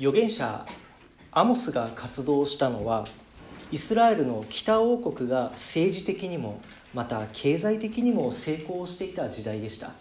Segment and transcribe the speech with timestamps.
[0.00, 0.66] 預言者
[1.30, 3.04] アモスが活動したのは
[3.70, 6.58] イスラエルの北王国が政治的にも
[6.94, 9.92] また経済的にも成功していた時代でした。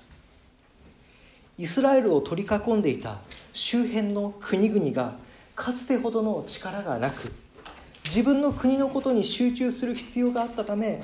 [1.57, 3.17] イスラエルを取り囲んでいた
[3.51, 5.15] 周辺の国々が
[5.53, 7.33] かつてほどの力がなく
[8.05, 11.03] 自分の国のことに集中する必要があったため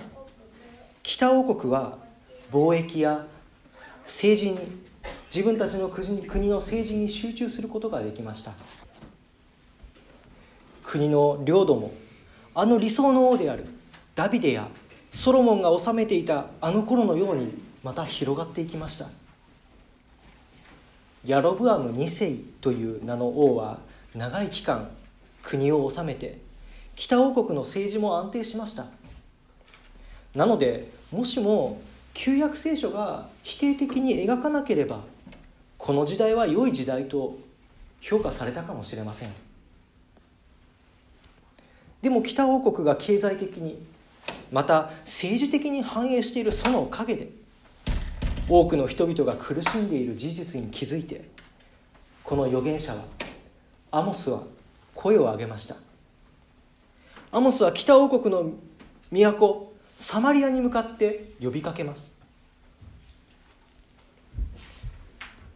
[1.03, 1.97] 北王国は
[2.49, 3.25] 貿易や
[4.05, 4.85] 政治に
[5.35, 8.53] 自分たちの国の政治に集中することができました。
[10.81, 11.91] 国の領土も
[12.53, 13.65] あの理想の王である
[14.15, 14.69] ダビデや
[15.11, 17.51] ソロモンが治めていたあの頃のように
[17.83, 19.09] また広がっていきました。
[21.25, 23.79] ヤロブアム2世という名の王は
[24.15, 24.89] 長い期間
[25.43, 26.39] 国を治めて
[26.95, 28.85] 北王国の政治も安定しました。
[30.33, 31.81] なのでもしも
[32.13, 35.01] 旧約聖書が否定的に描かなければ
[35.85, 37.37] この時代は良い時代と
[38.01, 39.29] 評価されたかもしれません。
[42.01, 43.77] でも北王国が経済的に
[44.51, 47.29] また政治的に繁栄しているその陰で
[48.49, 51.29] 多くの人々が苦しんでいる事実に気づいて
[52.23, 53.03] この預言者は
[53.91, 54.41] アモスは
[54.95, 55.75] 声を上げました。
[57.31, 58.53] アモスは北王国の
[59.11, 62.15] 都サマリアに向かって呼びかけます。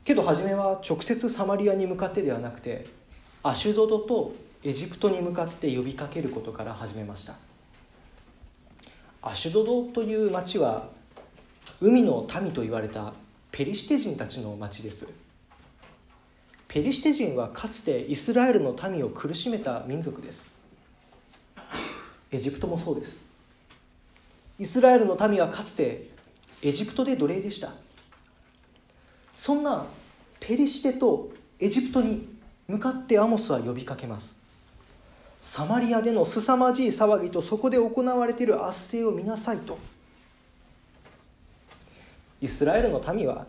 [0.10, 2.88] けど初めは直接サマリアに向かってではなくて
[3.44, 7.36] アシュドドとエジプトに向かって呼びかけることから始めました。
[9.22, 10.88] アシュドドという町は
[11.80, 13.14] 海の民と言われた
[13.52, 15.06] ペリシテ人たちの町です。
[16.68, 20.50] ペリシテ人はかつてイスラエルの民を苦しめた民族です。
[22.32, 23.16] エジプトもそうです。
[24.58, 26.10] イスラエルの民はかつて
[26.64, 27.74] エジプトで奴隷でした。
[29.40, 29.86] そんな
[30.42, 32.28] ペリシテとエジプトに
[32.68, 34.38] 向かってアモスは呼びかけます。
[35.42, 39.78] サマリアでの凄まじい騒ぎとそこで行われている圧政を見なさいと。
[42.42, 43.46] イスラエルの民は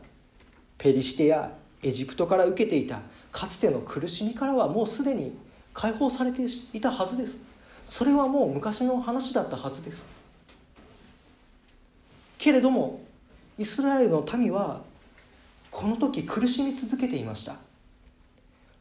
[0.78, 1.50] ペリシテや
[1.82, 3.00] エジプトから受けていた
[3.32, 5.36] かつての苦しみからはもうすでに
[5.74, 7.40] 解放されていたはずです。
[7.84, 10.08] それはもう昔の話だったはずです。
[12.38, 13.00] けれども
[13.58, 14.88] イスラエルの民は
[15.70, 17.56] この時苦しみ続けていました。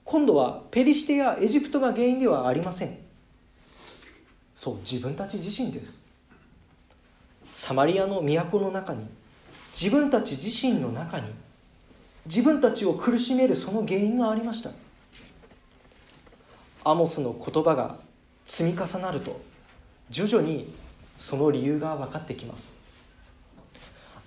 [0.04, 2.98] 今度はペリシテやエジプトが原因ではありません。
[4.56, 6.04] そう自分たち自身です。
[7.52, 9.06] サマリアの都の中に
[9.74, 11.28] 自分たち自身の中に
[12.26, 14.72] 自分たちを苦しめるその原因がありました。
[16.84, 17.98] アモスの言葉が
[18.46, 19.40] 積み重なると
[20.10, 20.74] 徐々に
[21.18, 22.76] その理由が分かってきます。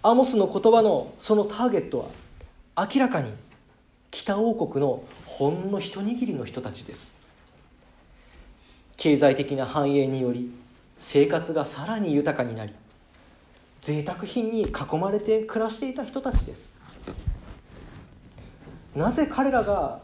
[0.02, 2.06] アモスの言葉のそのターゲットは
[2.76, 3.30] 明らかに
[4.10, 7.14] 北王国のほんの一握りの人たちです。
[8.96, 10.50] 経済的な繁栄により
[10.98, 12.72] 生活がさらに豊かになり
[13.80, 16.72] 贅沢品に囲まれて暮らしていた人たちです。
[18.94, 20.00] なぜ彼らが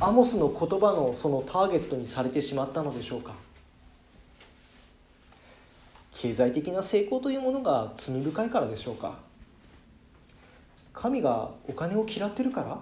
[0.00, 3.34] アモスの言葉のそのターゲットにされてしまったのでしょうか。
[6.14, 9.27] 経済的な成功というものが罪深いからでしょうか。
[11.00, 12.76] 神がお金を嫌ってるから？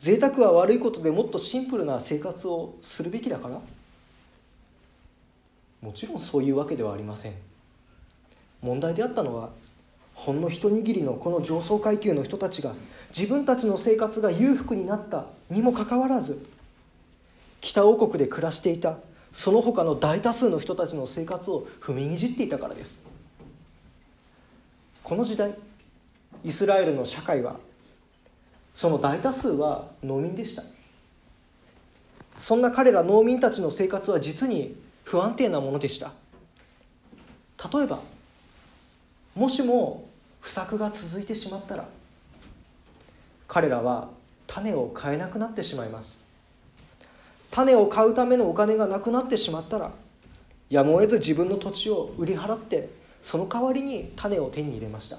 [0.00, 3.60] 贅沢は悪いことでもっとシンプルな生活をするべきだから？
[5.80, 7.34] もちろんそういうわけではありません。
[8.60, 9.50] 問題であったのは
[10.14, 12.74] ほんの一握りのこの上層階級の人たちが
[13.16, 16.44] 自分たちの生活が裕福になったにもかかわらず
[17.60, 18.98] 北王国で暮らしていた
[19.30, 23.04] その他の大多数の人たちの生活を踏みにじっていたからです。
[25.04, 25.54] この時代
[26.44, 27.56] イスラエルの社会は
[28.72, 30.62] その大多数は農民でした。
[32.38, 36.12] そんな彼ら農民たちの生活は実に不安定なものでした。
[37.72, 38.00] 例えば
[39.34, 40.08] もしも
[40.40, 41.86] 不作が続いてしまったら
[43.46, 44.08] 彼らは
[44.46, 46.22] 種を買えなくなってしまいます。
[47.50, 49.92] 種を買うためのお金がなくなってしまったら
[50.70, 52.88] やむを得ず自分の土地を売り払って
[53.20, 55.18] その代わりに種を手に入れました。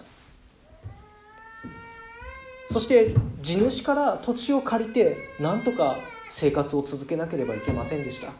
[2.71, 5.97] そして地主から土地を借りてなんとか
[6.29, 8.31] 生活を続けなければいけませんでした。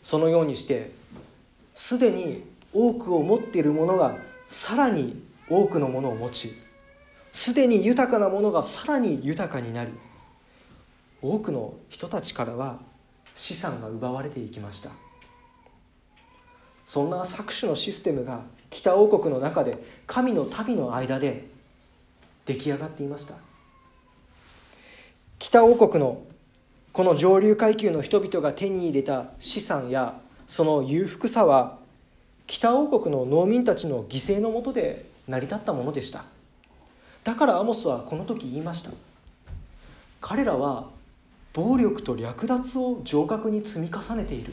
[0.00, 0.90] そのようにして
[1.74, 4.16] すでに多くを持っている者が
[4.48, 6.54] さらに多くのものを持ち
[7.32, 9.92] すでに豊かなものがさらに豊かになり
[11.20, 12.78] 多くの人たちからは
[13.34, 14.90] 資産が奪われていきました。
[16.86, 21.53] そんな搾取のシステムが北王国の中で神の民の間で
[22.46, 23.34] 出来上がっていました。
[25.38, 26.22] 北王国の
[26.92, 31.78] この上流階級の人々が手に入れた資産やその裕福さは
[32.46, 36.24] 北王国の農民たちの犠牲のもとで成り立ったものでした。
[37.24, 38.90] だからアモスはこの時言いました。
[40.20, 40.88] 彼らは
[41.52, 44.52] 暴力と略奪を城郭に積み重ねている。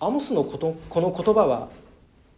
[0.00, 1.68] アモスのことこの言葉は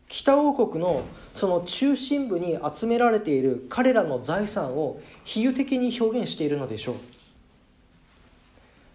[0.08, 1.02] 北王国の
[1.34, 6.94] その中心部に集められている彼らの財産を比喩的に表現しているのでしょう。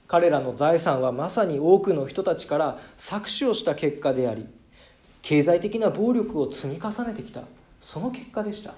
[0.07, 4.45] 彼らの財産はまさに多くの人たちから搾取をした結果であり
[5.21, 7.41] 経済的な暴力を積み重ねてきた。
[7.81, 8.73] その結果でした。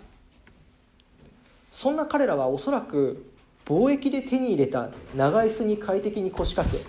[1.72, 3.32] そんな彼らはおそらく
[3.66, 6.84] 貿易で手に入れた長椅子に快適に腰掛け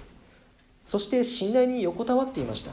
[0.87, 2.73] そして寝台に横たわっていました。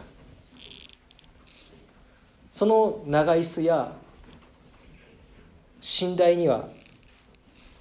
[2.58, 3.94] その長椅子や
[6.02, 6.68] 寝台には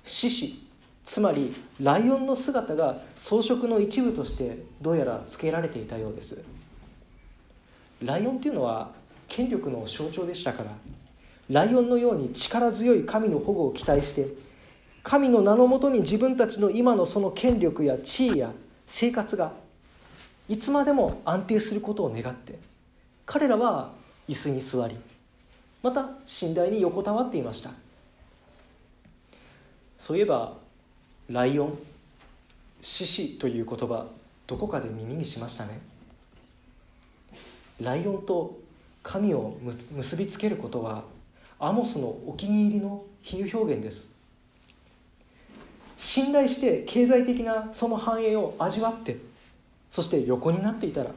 [0.04, 0.68] 獅子
[1.02, 6.38] つまりライオンの姿が装飾の一部としてどうやら付けられていたようです。
[8.02, 8.90] ライオンっていうのは
[9.28, 10.72] 権力の象徴でしたから
[11.48, 14.26] ライオンのように力強い神の保護を期待して
[15.02, 18.52] 神の名のもとに自分たちの今のその権力や地位や
[18.86, 19.52] 生活が
[20.50, 22.58] いつまでも安定することを願って
[23.24, 24.96] 彼らは椅子に座り
[25.82, 26.08] また
[26.42, 27.70] 寝台に横たわっていました。
[29.98, 30.54] そういえば
[31.28, 31.78] ライオン
[32.80, 34.06] 獅子という言葉
[34.46, 35.80] どこかで耳にしましたね。
[37.80, 38.58] ライオンと
[39.02, 41.04] 神を結びつけることは
[41.58, 44.14] アモスのお気に入りの比喩表現です。
[45.96, 49.16] 信頼して経済的なその繁栄を味わって
[49.90, 51.10] そして横になっていたら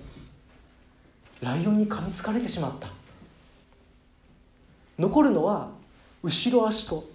[1.42, 2.99] ライオンに噛みつかれてしまった。
[5.00, 5.72] 残るのは
[6.22, 7.08] 後ろ足と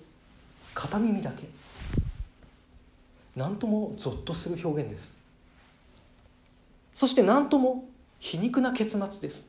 [0.74, 1.44] 片耳だけ。
[3.36, 5.16] 何ともゾッとする表現です。
[6.94, 7.84] そして何とも
[8.18, 9.48] 皮肉な結末です。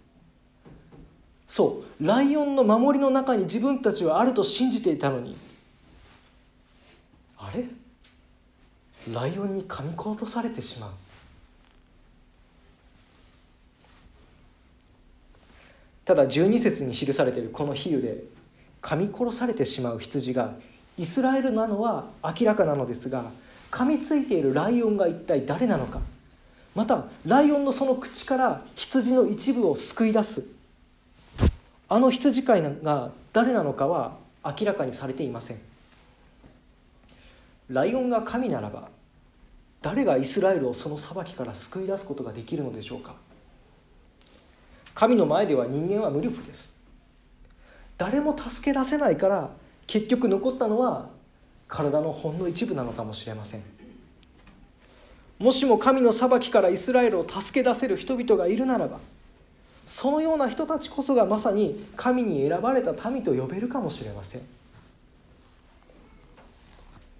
[1.47, 2.05] そう。
[2.05, 5.37] ライオンの守りの中に自分たちはあると信じていたのに。
[7.37, 7.65] あれ？
[9.13, 10.91] ライオンに噛み殺されてしまう。
[16.05, 18.23] ただ12節に記されているこの比喩で
[18.81, 20.53] 噛み殺されてしまう羊が
[20.97, 23.25] イスラエルなのは明らかなのですが
[23.71, 25.99] 噛みついているライオンが一体誰なのか。
[26.75, 30.43] またライオンのその口から羊の一部を救い出す。
[31.89, 35.59] あの羊飼いが誰なのかは明らかにされていません。
[37.69, 38.89] ライオンが神ならば
[39.81, 43.15] 誰がイスラエルをその裁きから救い出すことができるのでしょうか。
[44.95, 46.73] 神の前では人間は無力です。
[47.97, 49.51] 誰も助け出せないから
[49.87, 51.09] 結局残ったのは
[51.67, 53.61] 体のほんの一部なのかもしれません。
[55.37, 58.99] もしも神の裁きからイスラエルを助け出せる人々がいるならば
[59.85, 64.41] そのような人たちこそがまさに神に選ばれた民と呼べるかもしれません。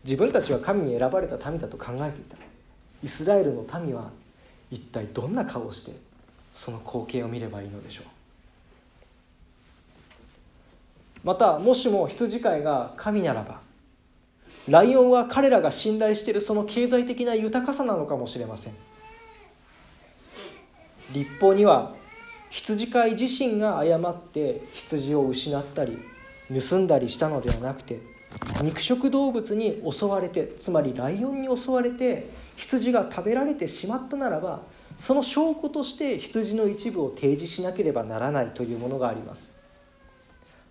[0.06, 2.38] 自分たちは神に選ばれた民だと考えていた。
[3.04, 4.12] イスラエルの民は
[4.72, 5.92] 一体どんな顔をして
[6.56, 8.06] その光景を見ればいいのでしょう。
[11.24, 13.60] またもしも羊飼いが神ならば
[14.68, 18.74] ライオンは彼らが信頼しているその経済的な豊かさなのかもしれません。
[21.14, 21.94] 立法には
[22.50, 26.00] 羊飼い自身が誤って羊を失ったり
[26.48, 28.00] 盗んだりしたのではなくて
[28.62, 34.62] 肉食動物に襲われてつまりライオンに襲われて羊が食べられてしまったならば
[34.98, 39.54] その証拠として羊の一部を提示しなければならないというものがあります。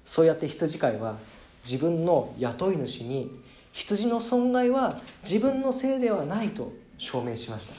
[0.05, 1.17] そうやって羊飼いは
[1.65, 3.31] 自分の雇い主に
[3.73, 7.75] 羊の損害は自分のせいではないと証明しました。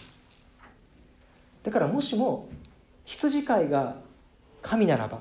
[1.64, 2.48] だからもしも
[3.06, 3.96] 羊飼いが
[4.62, 5.20] 神ならば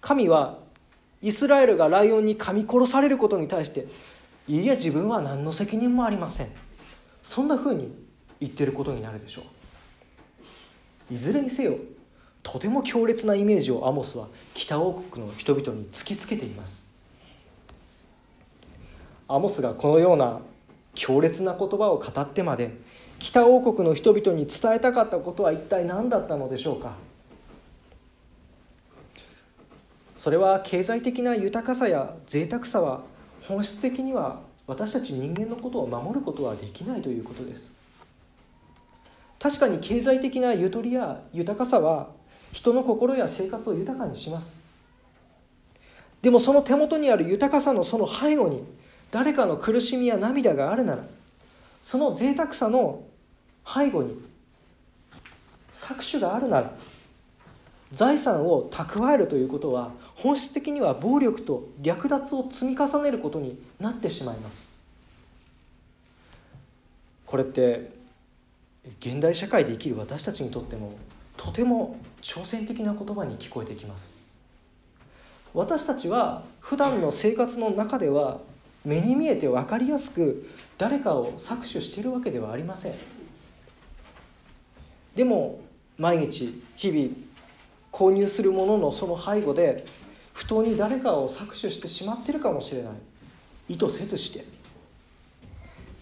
[0.00, 0.58] 神は
[1.22, 3.86] イスラエルがライオンに噛み殺されることに対して
[4.48, 6.48] いいえ自分は何の責任もありません。
[7.22, 7.92] そんなふうに
[8.40, 9.59] 言ってることになるでしょう。
[11.10, 11.76] いずれにせよ
[12.42, 16.88] とても強烈なイメージをアモスは北王国の人々に突きつけています。
[19.28, 20.40] アモスがこのような
[20.94, 22.70] 強烈な言葉を語ってまで
[23.18, 26.94] 北王国の人々に伝えたかったことは一体何だったのでしょうか。
[30.16, 33.02] それは経済的な豊かさや贅沢さは
[33.42, 37.79] 本質的には私たち人間のことを守ることはできないということです。
[39.50, 42.10] 確かに経済的なゆとりや豊かさは
[42.52, 44.60] 人の心や生活を豊かにします。
[46.22, 48.62] でもその手元にある豊かさのその背後に
[49.10, 51.02] 誰かの苦しみや涙があるなら
[51.82, 53.02] その贅沢さの
[53.66, 54.14] 背後に
[55.72, 56.72] 搾取があるなら
[57.90, 64.70] 財産を蓄えるということは本質的には暴力と略奪を積み重ねることになってしまいます。
[67.26, 67.99] これって
[69.00, 70.94] 現代社会で生きる私たちにとっても
[71.36, 74.14] とても挑戦的な言葉に聞こえてきます。
[75.52, 78.38] 私たちは普段の生活の中では
[78.84, 82.94] 目に見えて分かりやすく誰かを搾取しているわけではありません。
[85.14, 85.60] でも
[85.98, 87.08] 毎日日々
[87.92, 89.84] 購入するもののその背後で
[90.32, 92.92] 不当に誰かを搾取してしまってるかもしれない。
[93.68, 94.44] 意図せずして。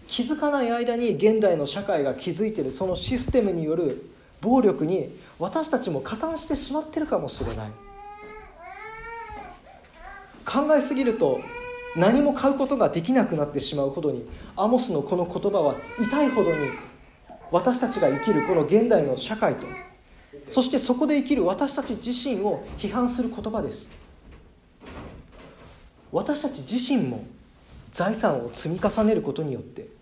[0.09, 4.09] 気づかない間に現代の社会が築いてるそのシステムによる
[4.41, 7.71] 暴力に私たちも加担してしまってるかもしれない。
[10.45, 11.41] 考えすぎると
[11.95, 16.57] 何も買うことができなくなってしまうほどにアモスのこの言葉は痛いほどに
[17.51, 19.67] 私たちが生きるこの現代の社会と
[20.49, 23.91] そしてそこで生きる私たち自身を批判する言葉です。
[26.11, 27.23] 私たち自身も
[27.91, 29.98] 財産を積み重ねることによって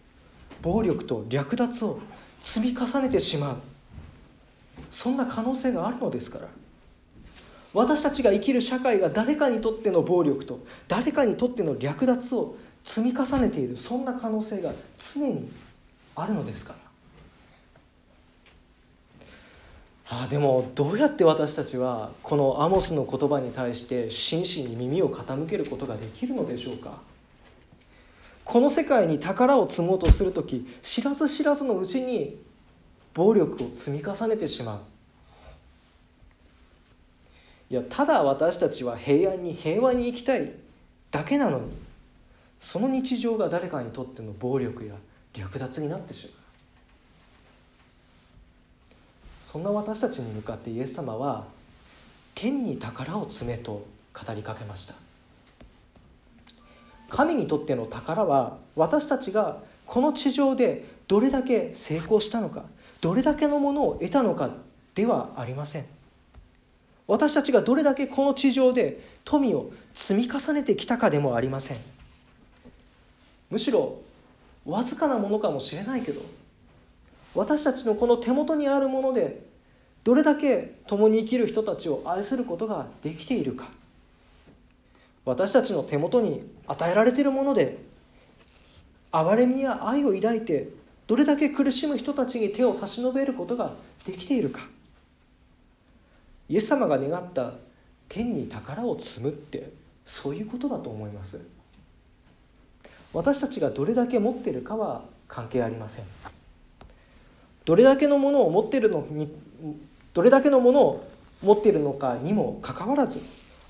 [0.61, 1.99] 暴力と略奪を
[2.41, 3.57] 積み重ねてしまう。
[4.89, 6.47] そんな可能性があるのですから。
[7.73, 14.71] 私たちが生きる社会が誰かにとっての暴力と誰かにとっての略奪を積み重ねているそんな可能性が
[15.13, 15.51] 常に
[16.15, 16.79] あるのですから。
[20.09, 27.01] ああでもどうやって私たちはこのアモスの言葉に対して真摯に耳を傾けることができるのでしょうか。
[28.47, 32.37] この世界に宝を積もうとする時知らず知らずのうちに
[33.13, 34.79] 暴力を積み重ねてしまう。
[37.69, 40.53] いやただ私たちは平安に平和に生きたい
[41.11, 41.73] だけなのに
[42.61, 44.95] その日常が誰かにとっての暴力や
[45.33, 46.35] 略奪になってしまう。
[49.43, 51.45] そんな私たちに向かってイエス様は
[52.33, 55.06] 天に宝を詰めと語りかけました。
[57.09, 62.65] 神にとっての宝は私たちがこの地上でどれだけ成功したのか
[63.01, 64.49] どれだけのものを得たのか
[64.95, 65.85] ではありません。
[67.07, 71.77] 私たちがどれだけこの地上で富を積み重ねてきたかでもありません。
[73.49, 74.01] むしろ
[74.65, 76.21] わずかなものかもしれないけど
[77.33, 79.45] 私たちのこの手元にあるもので
[80.03, 83.69] どれだけ共に生きる人たちを愛することができているか。
[85.27, 87.79] 私たちの手元に与えられているもので
[89.11, 90.69] 憐れみや愛を抱いて
[91.05, 93.73] どれだけ苦しむ人たちに手を差し伸べることが
[94.05, 94.61] できているか。
[96.47, 97.53] イエス様が願った
[98.07, 99.69] 天に宝を積むって
[100.05, 101.45] そういうことだと思います。
[103.11, 106.05] 私たちがどれだけ持っているかは関係ありません。
[107.65, 109.29] どれだけのものを持っているのに
[110.13, 111.07] どれだけのものを
[111.43, 113.19] 持っているのかにもかかわらず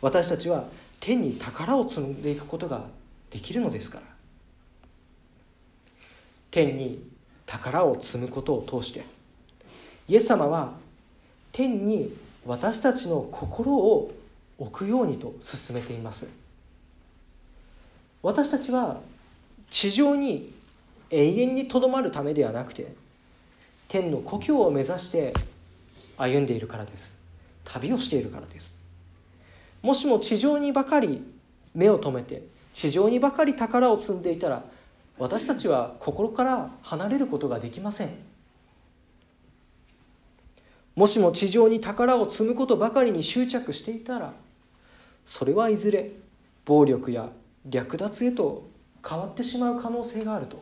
[0.01, 0.65] 私たちは
[0.99, 2.87] 天に宝を積んでいくことが
[3.29, 4.03] できるのですから。
[6.51, 7.03] 天に
[7.45, 9.05] 宝を積むことを通して。
[10.07, 10.73] イエス様は
[11.51, 12.13] 天に
[12.45, 14.13] 私たちの心を
[14.57, 16.27] 置くようにと進めています。
[18.23, 18.99] 私たちは
[19.69, 20.51] 地上に
[21.09, 22.93] 永遠にとどまるためではなくて
[23.87, 25.33] 天の故郷を目指して
[26.17, 27.17] 歩んでいるからです。
[27.63, 28.76] 旅をしているからです。
[29.81, 31.23] もしも地上にばかり
[31.73, 32.43] 目を留めて
[32.73, 34.63] 地上にばかり宝を積んでいたら
[35.17, 38.09] 私たちは心から離れることができません。
[40.95, 44.33] もしも地上に宝を積むことばかりに執着していたら
[45.25, 46.11] それはいずれ
[46.65, 47.29] 暴力や
[47.67, 48.67] 略奪へと
[49.07, 50.59] 変わってしまう可能性があると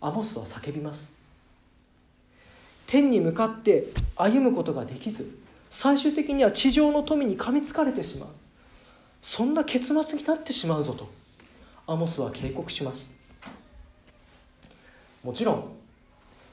[0.00, 1.12] アモスは叫びます。
[2.86, 5.30] 天に向かって歩むことができず
[5.74, 8.28] 最終的には地上の富に噛みつかれてしまう。
[9.22, 11.08] そんな結末になってしまうぞと。
[11.86, 13.10] アモスは警告します。
[15.24, 15.72] もちろん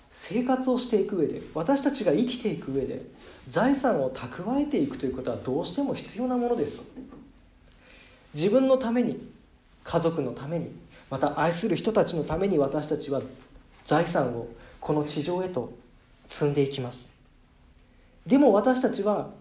[0.10, 3.02] 生活をしていく上で私たちが生きていく上で
[3.50, 6.86] 財産を蓄えていくということはどうしても必要なものです。
[8.34, 9.20] 自分のために
[9.84, 10.72] 家族のために
[11.10, 13.22] また愛する人たちのために私たちは
[13.84, 14.48] 財産を
[14.80, 15.74] この地上へと
[16.30, 17.19] 積んでいきます。
[18.29, 19.31] でも私たちは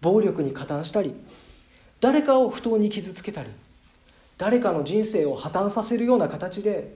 [0.00, 1.14] 暴力に加担したり
[2.00, 3.48] 誰かを不当に傷つけたり
[4.36, 6.92] 誰かの人生を破綻させるような形で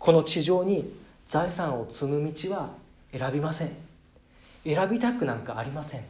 [0.00, 0.92] この地上に
[1.28, 2.70] 財産を積む道は
[3.16, 3.70] 選びません。
[4.64, 6.02] 選びたくなんかありません。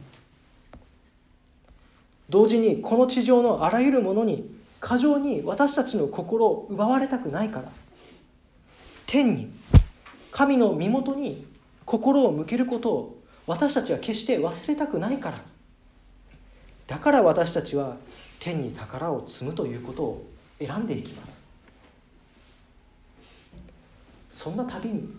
[2.29, 4.49] 同時にこの地上のあらゆるものに
[4.79, 7.69] 過剰に私たちの心を奪われたくないから
[9.05, 9.51] 天に
[10.31, 11.45] 神の身元に
[11.85, 15.37] 心を向けることを私たちは決して忘れたくないから。
[16.87, 17.97] だから私たちは
[18.39, 20.25] 天に宝を積むということを
[20.59, 21.47] 選んでいきます。
[24.29, 25.09] そんな旅に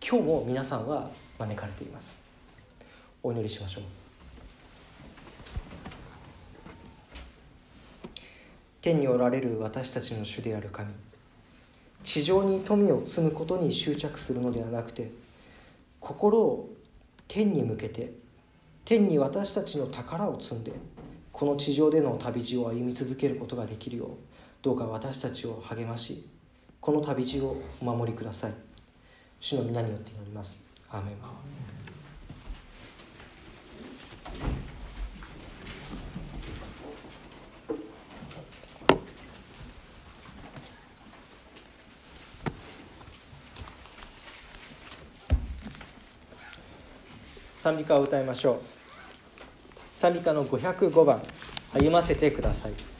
[0.00, 2.18] 今日も皆さんは招かれています。
[3.22, 3.84] お祈りしましょう。
[8.80, 10.92] 天におられる私たちの主である神。
[12.04, 15.10] 地上に富を積むことに執着するのではなくて
[15.98, 16.75] 心を
[17.28, 18.12] 天に向けて
[18.84, 20.72] 天に私たちの宝を積んで
[21.32, 24.08] この地上での旅路を歩み続けることができるよう
[24.62, 26.28] どうか私たちを励まし
[26.86, 28.54] この旅路をお守りください。
[29.40, 30.64] 主の皆によって祈ります。
[30.88, 31.85] アーメン。
[47.66, 48.58] 賛美歌を歌いましょう。
[49.92, 51.20] 賛美歌の505番
[51.72, 52.95] 歩ませてくださいどうぞお座りください。